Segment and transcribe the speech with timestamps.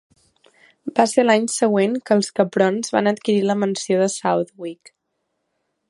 [0.99, 4.95] Va ser a l'any següent que els Caprons van adquirir la mansió de Southwick.